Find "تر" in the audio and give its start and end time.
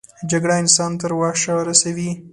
1.01-1.11